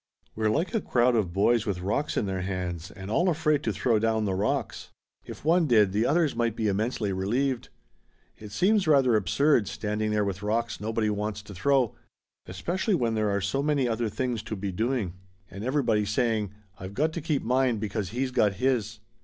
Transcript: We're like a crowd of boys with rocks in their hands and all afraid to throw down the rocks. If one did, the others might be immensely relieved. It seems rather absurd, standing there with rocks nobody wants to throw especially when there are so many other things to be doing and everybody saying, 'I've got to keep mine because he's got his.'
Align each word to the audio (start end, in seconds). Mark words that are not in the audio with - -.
We're 0.35 0.49
like 0.49 0.73
a 0.73 0.81
crowd 0.81 1.15
of 1.15 1.31
boys 1.31 1.67
with 1.67 1.79
rocks 1.81 2.17
in 2.17 2.25
their 2.25 2.41
hands 2.41 2.89
and 2.89 3.11
all 3.11 3.29
afraid 3.29 3.61
to 3.61 3.71
throw 3.71 3.99
down 3.99 4.25
the 4.25 4.33
rocks. 4.33 4.89
If 5.25 5.45
one 5.45 5.67
did, 5.67 5.91
the 5.91 6.07
others 6.07 6.35
might 6.35 6.55
be 6.55 6.67
immensely 6.67 7.13
relieved. 7.13 7.69
It 8.39 8.51
seems 8.51 8.87
rather 8.87 9.15
absurd, 9.15 9.67
standing 9.67 10.09
there 10.09 10.25
with 10.25 10.41
rocks 10.41 10.81
nobody 10.81 11.11
wants 11.11 11.43
to 11.43 11.53
throw 11.53 11.93
especially 12.47 12.95
when 12.95 13.13
there 13.13 13.29
are 13.29 13.41
so 13.41 13.61
many 13.61 13.87
other 13.87 14.09
things 14.09 14.41
to 14.41 14.55
be 14.55 14.71
doing 14.71 15.13
and 15.51 15.63
everybody 15.63 16.03
saying, 16.03 16.51
'I've 16.79 16.95
got 16.95 17.13
to 17.13 17.21
keep 17.21 17.43
mine 17.43 17.77
because 17.77 18.09
he's 18.09 18.31
got 18.31 18.53
his.' 18.53 19.01